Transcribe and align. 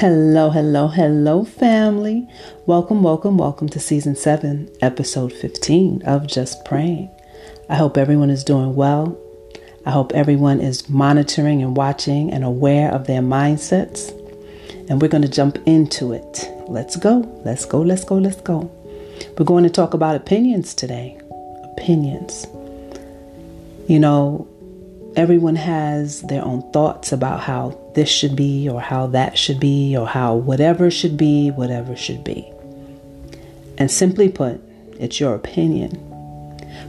Hello, 0.00 0.48
hello, 0.48 0.88
hello, 0.88 1.44
family. 1.44 2.26
Welcome, 2.64 3.02
welcome, 3.02 3.36
welcome 3.36 3.68
to 3.68 3.78
season 3.78 4.16
7, 4.16 4.70
episode 4.80 5.30
15 5.30 6.04
of 6.06 6.26
Just 6.26 6.64
Praying. 6.64 7.10
I 7.68 7.74
hope 7.74 7.98
everyone 7.98 8.30
is 8.30 8.42
doing 8.42 8.74
well. 8.74 9.14
I 9.84 9.90
hope 9.90 10.12
everyone 10.14 10.58
is 10.58 10.88
monitoring 10.88 11.62
and 11.62 11.76
watching 11.76 12.32
and 12.32 12.44
aware 12.44 12.90
of 12.90 13.06
their 13.06 13.20
mindsets. 13.20 14.08
And 14.88 15.02
we're 15.02 15.08
going 15.08 15.20
to 15.20 15.28
jump 15.28 15.58
into 15.66 16.14
it. 16.14 16.50
Let's 16.66 16.96
go, 16.96 17.18
let's 17.44 17.66
go, 17.66 17.82
let's 17.82 18.04
go, 18.04 18.16
let's 18.16 18.40
go. 18.40 18.72
We're 19.36 19.44
going 19.44 19.64
to 19.64 19.70
talk 19.70 19.92
about 19.92 20.16
opinions 20.16 20.72
today. 20.72 21.20
Opinions. 21.76 22.46
You 23.86 23.98
know, 23.98 24.48
everyone 25.14 25.56
has 25.56 26.22
their 26.22 26.42
own 26.42 26.72
thoughts 26.72 27.12
about 27.12 27.40
how 27.40 27.78
this 27.94 28.08
should 28.08 28.36
be, 28.36 28.68
or 28.68 28.80
how 28.80 29.06
that 29.08 29.36
should 29.36 29.60
be, 29.60 29.96
or 29.96 30.06
how 30.06 30.34
whatever 30.34 30.90
should 30.90 31.16
be, 31.16 31.50
whatever 31.50 31.96
should 31.96 32.24
be. 32.24 32.50
And 33.78 33.90
simply 33.90 34.28
put, 34.28 34.60
it's 34.98 35.20
your 35.20 35.34
opinion. 35.34 36.06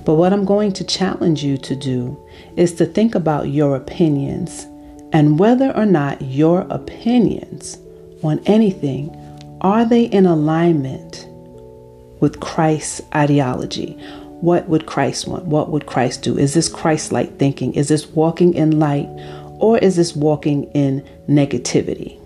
But 0.06 0.16
what 0.16 0.34
I'm 0.34 0.46
going 0.46 0.74
to 0.74 0.84
challenge 0.84 1.44
you 1.44 1.58
to 1.58 1.76
do 1.76 2.18
is 2.56 2.74
to 2.76 2.86
think 2.86 3.16
about 3.16 3.50
your 3.50 3.76
opinions 3.76 4.66
and 5.14 5.40
whether 5.40 5.76
or 5.76 5.86
not 5.86 6.22
your 6.22 6.62
opinions 6.70 7.78
on 8.24 8.40
anything 8.46 9.18
are 9.62 9.86
they 9.86 10.06
in 10.06 10.26
alignment 10.26 11.28
with 12.20 12.40
Christ's 12.40 13.02
ideology 13.14 13.98
what 14.42 14.68
would 14.68 14.88
Christ 14.88 15.28
want? 15.28 15.46
What 15.46 15.70
would 15.70 15.86
Christ 15.86 16.24
do? 16.24 16.38
Is 16.38 16.56
this 16.56 16.68
Christ 16.68 17.12
like 17.12 17.38
thinking? 17.38 17.74
Is 17.76 17.88
this 17.90 18.08
walking 18.08 18.56
in 18.56 18.80
light 18.80 19.08
or 19.62 19.78
is 19.78 19.96
this 19.96 20.16
walking 20.16 20.66
in 20.74 21.08
negativity? 21.30 22.20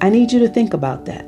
I 0.00 0.08
need 0.08 0.32
you 0.32 0.38
to 0.38 0.48
think 0.48 0.72
about 0.72 1.04
that 1.06 1.26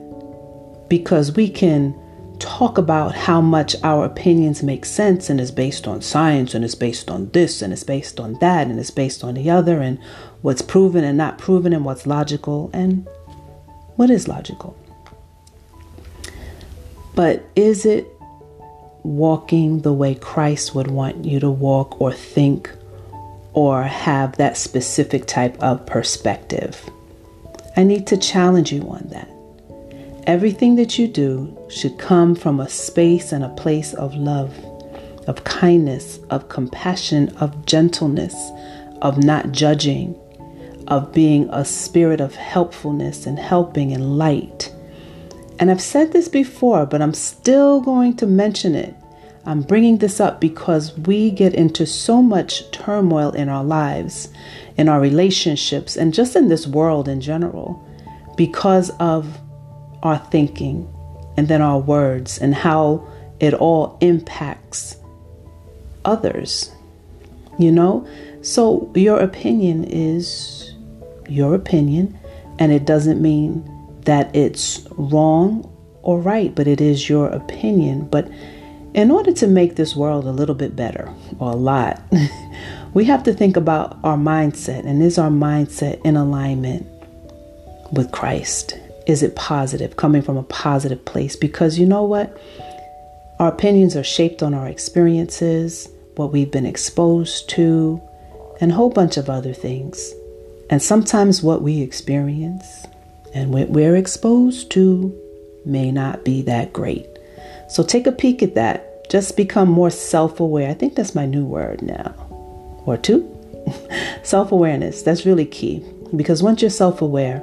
because 0.89 1.33
we 1.33 1.51
can 1.51 1.95
talk 2.39 2.79
about 2.79 3.15
how 3.15 3.41
much 3.41 3.77
our 3.83 4.05
opinions 4.05 4.63
make 4.63 4.85
sense 4.85 5.29
and 5.29 5.41
is 5.41 5.51
based 5.51 5.87
on 5.87 6.01
science 6.01 6.55
and 6.55 6.65
is 6.65 6.75
based 6.75 7.11
on 7.11 7.29
this 7.31 7.61
and 7.61 7.73
is 7.73 7.85
based 7.85 8.19
on 8.19 8.35
that 8.41 8.67
and 8.67 8.79
is 8.79 8.91
based 8.91 9.23
on 9.23 9.35
the 9.35 9.51
other 9.51 9.81
and 9.81 9.99
what's 10.41 10.63
proven 10.63 11.05
and 11.05 11.19
not 11.19 11.39
proven 11.39 11.73
and 11.73 11.85
what's 11.85 12.07
logical 12.07 12.71
and 12.73 13.07
what 13.97 14.11
is 14.11 14.27
logical. 14.27 14.77
But 17.15 17.45
is 17.55 17.85
it 17.85 18.09
walking 19.03 19.83
the 19.83 19.93
way 19.93 20.15
Christ 20.15 20.75
would 20.75 20.91
want 20.91 21.25
you 21.25 21.41
to 21.41 21.51
walk 21.51 22.01
or 22.01 22.13
think 22.13 22.71
or 23.55 23.83
have 23.83 24.37
that 24.37 24.57
specific 24.57 25.27
type 25.27 25.61
of 25.63 25.85
perspective. 25.87 26.89
I 27.77 27.85
need 27.85 28.07
to 28.09 28.17
challenge 28.17 28.73
you 28.73 28.83
on 28.83 29.07
that. 29.11 29.29
Everything 30.27 30.77
that 30.77 30.99
you 30.99 31.09
do 31.09 31.57
should 31.69 31.99
come 31.99 32.35
from 32.35 32.61
a 32.61 32.69
space 32.69 33.33
and 33.33 33.45
a 33.45 33.49
place 33.51 33.93
of 33.95 34.15
love, 34.15 34.57
of 35.27 35.45
kindness, 35.45 36.19
of 36.31 36.49
compassion, 36.49 37.29
of 37.39 37.67
gentleness, 37.67 38.35
of 39.03 39.19
not 39.19 39.53
judging, 39.53 40.19
of 40.89 41.13
being 41.13 41.49
a 41.51 41.65
spirit 41.65 42.21
of 42.21 42.35
helpfulness 42.35 43.27
and 43.27 43.39
helping 43.39 43.93
and 43.93 44.19
light 44.19 44.73
and 45.63 45.71
I've 45.71 45.81
said 45.81 46.13
this 46.13 46.27
before, 46.27 46.87
but 46.87 47.01
I'm 47.01 47.15
still 47.15 47.81
going 47.81 48.17
to 48.17 48.27
mention 48.27 48.75
it. 48.75 48.97
I'm 49.45 49.63
bringing 49.63 49.99
this 49.99 50.21
up 50.21 50.41
because 50.41 50.97
we 50.97 51.31
get 51.31 51.55
into 51.55 51.85
so 51.85 52.23
much 52.23 52.71
turmoil 52.71 53.31
in 53.33 53.49
our 53.49 53.65
lives, 53.65 54.29
in 54.77 54.89
our 54.89 55.01
relationships, 55.01 55.97
and 55.97 56.15
just 56.15 56.37
in 56.37 56.49
this 56.49 56.67
world 56.67 57.09
in 57.09 57.21
general 57.21 57.85
because 58.37 58.91
of 58.99 59.39
our 60.03 60.19
thinking 60.19 60.89
and 61.37 61.49
then 61.49 61.61
our 61.61 61.79
words 61.79 62.39
and 62.39 62.55
how 62.55 63.07
it 63.41 63.55
all 63.55 63.99
impacts 64.01 64.97
others. 66.05 66.71
You 67.59 67.73
know? 67.73 68.07
So 68.43 68.91
your 68.95 69.21
opinion 69.21 69.85
is 69.85 70.75
your 71.29 71.55
opinion, 71.55 72.19
and 72.59 72.73
it 72.73 72.85
doesn't 72.85 73.21
mean 73.21 73.69
that 74.05 74.35
it's 74.35 74.87
wrong 74.93 75.69
or 76.03 76.21
right, 76.21 76.55
but 76.55 76.67
it 76.67 76.81
is 76.81 77.09
your 77.09 77.29
opinion. 77.29 78.07
But 78.09 78.29
in 78.95 79.11
order 79.11 79.33
to 79.33 79.47
make 79.47 79.77
this 79.77 79.97
world 79.97 80.27
a 80.27 80.33
little 80.33 80.55
bit 80.55 80.77
better, 80.77 81.13
or 81.39 81.53
a 81.53 81.57
lot, 81.57 82.03
we 82.95 83.05
have 83.05 83.23
to 83.25 83.33
think 83.33 83.57
about 83.57 83.99
our 84.05 84.17
mindset. 84.17 84.85
And 84.85 85.03
is 85.03 85.19
our 85.19 85.31
mindset 85.31 86.01
in 86.05 86.17
alignment 86.17 86.87
with 87.93 88.13
Christ? 88.13 88.79
Is 89.07 89.23
it 89.23 89.35
positive, 89.35 89.97
coming 89.97 90.23
from 90.23 90.37
a 90.37 90.43
positive 90.45 91.05
place? 91.05 91.37
Because 91.37 91.79
you 91.79 91.87
know 91.87 92.05
what? 92.05 92.39
Our 93.39 93.49
opinions 93.49 93.97
are 93.97 94.05
shaped 94.05 94.43
on 94.43 94.55
our 94.55 94.69
experiences, 94.69 95.89
what 96.17 96.33
we've 96.33 96.51
been 96.51 96.67
exposed 96.67 97.49
to, 97.51 98.01
and 98.61 98.71
a 98.71 98.75
whole 98.75 98.91
bunch 98.91 99.17
of 99.17 99.29
other 99.29 99.55
things. 99.55 100.13
And 100.71 100.81
sometimes 100.81 101.43
what 101.43 101.63
we 101.63 101.81
experience 101.81 102.87
and 103.35 103.53
what 103.53 103.71
we're 103.71 103.97
exposed 103.97 104.71
to 104.73 105.19
may 105.65 105.91
not 105.91 106.25
be 106.25 106.43
that 106.43 106.73
great. 106.73 107.12
So 107.73 107.83
take 107.83 108.07
a 108.07 108.13
peek 108.13 108.43
at 108.43 108.55
that. 108.55 109.09
Just 109.09 109.35
become 109.35 109.71
more 109.71 109.89
self 109.89 110.41
aware. 110.41 110.69
I 110.69 110.75
think 110.75 110.95
that's 110.95 111.15
my 111.15 111.25
new 111.25 111.47
word 111.47 111.81
now. 111.81 112.15
Or 112.85 112.99
two. 112.99 113.27
self 114.23 114.53
awareness. 114.53 115.03
That's 115.03 115.25
really 115.25 115.47
key. 115.47 115.83
Because 116.15 116.43
once 116.43 116.61
you're 116.61 116.71
self 116.71 117.01
aware, 117.01 117.41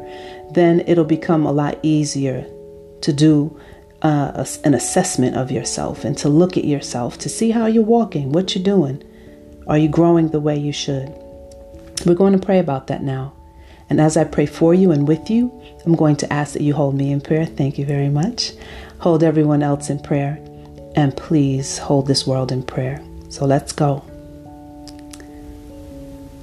then 0.52 0.84
it'll 0.86 1.04
become 1.04 1.48
a 1.48 1.52
lot 1.52 1.80
easier 1.82 2.46
to 3.02 3.12
do 3.12 3.60
uh, 4.04 4.46
an 4.64 4.76
assessment 4.76 5.36
of 5.36 5.50
yourself 5.50 6.06
and 6.06 6.16
to 6.20 6.30
look 6.30 6.58
at 6.58 6.64
yourself 6.64 7.18
to 7.18 7.30
see 7.30 7.50
how 7.50 7.66
you're 7.66 7.84
walking, 7.84 8.32
what 8.32 8.54
you're 8.54 8.64
doing. 8.64 9.04
Are 9.66 9.80
you 9.80 9.90
growing 9.90 10.30
the 10.30 10.40
way 10.40 10.56
you 10.56 10.72
should? 10.72 11.10
We're 12.06 12.14
going 12.14 12.34
to 12.40 12.46
pray 12.46 12.60
about 12.60 12.86
that 12.88 13.02
now. 13.02 13.34
And 13.90 14.00
as 14.00 14.16
I 14.16 14.26
pray 14.26 14.46
for 14.46 14.76
you 14.76 14.92
and 14.92 15.08
with 15.08 15.32
you, 15.32 15.52
I'm 15.86 15.96
going 15.96 16.18
to 16.18 16.32
ask 16.32 16.54
that 16.54 16.62
you 16.62 16.76
hold 16.76 16.94
me 16.94 17.12
in 17.12 17.20
prayer. 17.20 17.48
Thank 17.48 17.80
you 17.80 17.86
very 17.86 18.10
much. 18.10 18.54
Hold 19.00 19.24
everyone 19.24 19.64
else 19.64 19.90
in 19.90 20.00
prayer. 20.00 20.38
And 20.96 21.16
please 21.16 21.78
hold 21.78 22.08
this 22.08 22.28
world 22.28 22.52
in 22.52 22.64
prayer. 22.64 23.04
So 23.30 23.46
let's 23.46 23.72
go. 23.72 24.04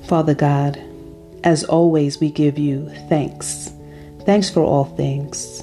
Father 0.05 0.35
God, 0.35 0.81
as 1.45 1.65
always, 1.65 2.21
we 2.21 2.31
give 2.31 2.59
you 2.59 2.89
thanks. 3.09 3.73
Thanks 4.25 4.49
for 4.49 4.63
all 4.63 4.85
things. 4.85 5.63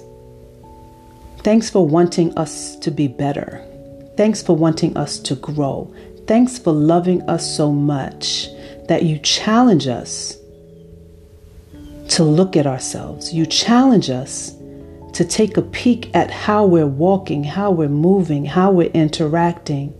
Thanks 1.39 1.69
for 1.69 1.85
wanting 1.85 2.37
us 2.37 2.75
to 2.77 2.91
be 2.91 3.07
better. 3.07 3.61
Thanks 4.15 4.41
for 4.41 4.55
wanting 4.55 4.95
us 4.95 5.19
to 5.19 5.35
grow. 5.35 5.93
Thanks 6.27 6.57
for 6.57 6.71
loving 6.71 7.21
us 7.23 7.55
so 7.55 7.71
much 7.71 8.47
that 8.87 9.03
you 9.03 9.17
challenge 9.19 9.87
us 9.87 10.37
to 12.09 12.23
look 12.23 12.55
at 12.55 12.67
ourselves. 12.67 13.33
You 13.33 13.45
challenge 13.45 14.09
us 14.09 14.55
to 15.13 15.23
take 15.23 15.57
a 15.57 15.61
peek 15.61 16.13
at 16.15 16.31
how 16.31 16.65
we're 16.65 16.87
walking, 16.87 17.43
how 17.43 17.71
we're 17.71 17.87
moving, 17.87 18.45
how 18.45 18.71
we're 18.71 18.91
interacting. 18.91 19.93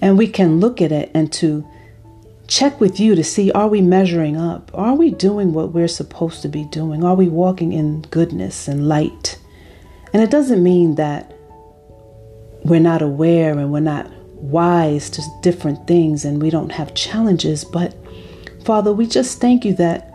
And 0.00 0.18
we 0.18 0.26
can 0.26 0.60
look 0.60 0.82
at 0.82 0.92
it 0.92 1.10
and 1.14 1.32
to 1.34 1.66
check 2.46 2.80
with 2.80 3.00
you 3.00 3.14
to 3.14 3.24
see 3.24 3.50
are 3.52 3.68
we 3.68 3.80
measuring 3.80 4.36
up? 4.36 4.70
Are 4.74 4.94
we 4.94 5.10
doing 5.10 5.52
what 5.52 5.72
we're 5.72 5.88
supposed 5.88 6.42
to 6.42 6.48
be 6.48 6.64
doing? 6.64 7.04
Are 7.04 7.14
we 7.14 7.28
walking 7.28 7.72
in 7.72 8.02
goodness 8.02 8.68
and 8.68 8.88
light? 8.88 9.38
And 10.12 10.22
it 10.22 10.30
doesn't 10.30 10.62
mean 10.62 10.96
that 10.96 11.32
we're 12.64 12.80
not 12.80 13.02
aware 13.02 13.58
and 13.58 13.72
we're 13.72 13.80
not 13.80 14.10
wise 14.34 15.08
to 15.10 15.22
different 15.42 15.86
things 15.86 16.24
and 16.24 16.42
we 16.42 16.50
don't 16.50 16.70
have 16.70 16.94
challenges, 16.94 17.64
but 17.64 17.94
Father, 18.64 18.92
we 18.92 19.06
just 19.06 19.40
thank 19.40 19.64
you 19.64 19.74
that 19.74 20.10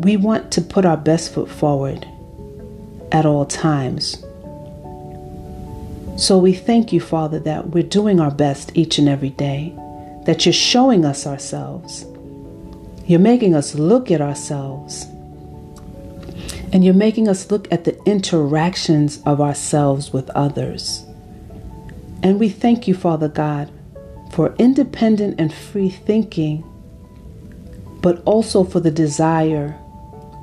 we 0.00 0.16
want 0.16 0.50
to 0.52 0.60
put 0.60 0.84
our 0.84 0.96
best 0.96 1.32
foot 1.32 1.48
forward 1.48 2.06
at 3.12 3.26
all 3.26 3.46
times. 3.46 4.24
So 6.16 6.38
we 6.38 6.52
thank 6.52 6.92
you, 6.92 7.00
Father, 7.00 7.38
that 7.40 7.70
we're 7.70 7.82
doing 7.82 8.20
our 8.20 8.30
best 8.30 8.72
each 8.74 8.98
and 8.98 9.08
every 9.08 9.30
day, 9.30 9.74
that 10.24 10.44
you're 10.44 10.52
showing 10.52 11.04
us 11.04 11.26
ourselves. 11.26 12.06
You're 13.06 13.20
making 13.20 13.54
us 13.54 13.74
look 13.74 14.10
at 14.10 14.20
ourselves. 14.20 15.06
And 16.72 16.84
you're 16.84 16.94
making 16.94 17.28
us 17.28 17.50
look 17.50 17.70
at 17.70 17.84
the 17.84 18.02
interactions 18.04 19.20
of 19.26 19.40
ourselves 19.40 20.12
with 20.12 20.30
others. 20.30 21.04
And 22.22 22.40
we 22.40 22.48
thank 22.48 22.88
you, 22.88 22.94
Father 22.94 23.28
God, 23.28 23.70
for 24.32 24.54
independent 24.58 25.38
and 25.38 25.52
free 25.52 25.90
thinking, 25.90 26.64
but 28.00 28.22
also 28.24 28.64
for 28.64 28.80
the 28.80 28.90
desire 28.90 29.78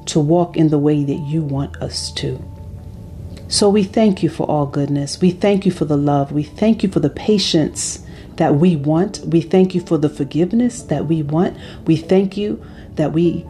to 0.08 0.20
walk 0.20 0.58
in 0.58 0.70
the 0.70 0.78
way 0.78 1.04
that 1.04 1.20
you 1.20 1.42
want 1.42 1.78
us 1.78 2.12
to. 2.14 2.40
So 3.50 3.68
we 3.68 3.84
thank 3.84 4.22
you 4.22 4.30
for 4.30 4.44
all 4.44 4.68
goodness. 4.68 5.20
We 5.20 5.32
thank 5.32 5.66
you 5.66 5.72
for 5.72 5.86
the 5.86 5.98
love. 5.98 6.32
We 6.32 6.44
thank 6.44 6.84
you 6.84 6.90
for 6.90 7.00
the 7.00 7.10
patience 7.10 8.06
that 8.36 8.56
we 8.56 8.76
want. 8.76 9.22
We 9.26 9.42
thank 9.42 9.74
you 9.74 9.82
for 9.82 9.98
the 9.98 10.08
forgiveness 10.08 10.84
that 10.84 11.08
we 11.08 11.24
want. 11.24 11.58
We 11.86 11.96
thank 11.96 12.38
you 12.38 12.64
that 12.94 13.12
we 13.12 13.48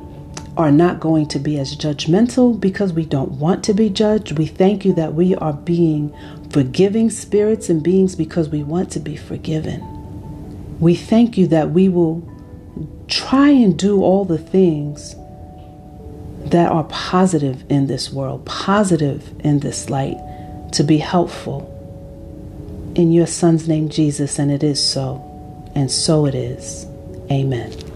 are 0.56 0.72
not 0.72 1.02
going 1.02 1.28
to 1.28 1.40
be 1.40 1.60
as 1.60 1.76
judgmental 1.76 2.58
because 2.58 2.94
we 2.94 3.06
don't 3.06 3.34
want 3.34 3.62
to 3.66 3.74
be 3.74 3.90
judged. 3.90 4.38
We 4.38 4.46
thank 4.46 4.86
you 4.86 4.94
that 4.94 5.16
we 5.16 5.36
are 5.36 5.54
being 5.54 6.16
forgiving 6.50 7.10
spirits 7.10 7.68
and 7.70 7.84
beings 7.84 8.16
because 8.16 8.48
we 8.48 8.64
want 8.64 8.92
to 8.94 9.02
be 9.02 9.18
forgiven. 9.18 10.80
We 10.80 10.96
thank 10.96 11.38
you 11.38 11.46
that 11.48 11.72
we 11.72 11.90
will 11.90 12.24
try 13.10 13.50
and 13.50 13.78
do 13.78 14.02
all 14.02 14.24
the 14.24 14.38
things 14.38 15.14
that 16.46 16.72
are 16.72 16.86
positive 16.86 17.64
in 17.70 17.88
this 17.88 18.12
world, 18.12 18.46
positive 18.46 19.34
in 19.40 19.60
this 19.60 19.90
light, 19.90 20.18
to 20.74 20.84
be 20.84 20.98
helpful. 20.98 21.76
In 22.96 23.12
your 23.12 23.28
Son's 23.28 23.68
name, 23.68 23.90
Jesus, 23.90 24.40
and 24.40 24.52
it 24.52 24.64
is 24.64 24.84
so, 24.84 25.24
and 25.76 25.92
so 25.92 26.26
it 26.26 26.36
is. 26.36 26.86
Amen. 27.32 27.89